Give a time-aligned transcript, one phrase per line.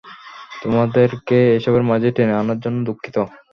[0.61, 3.15] তোমাদেরকে এসবের মাঝে টেনে আনার জন্য দুঃখিত।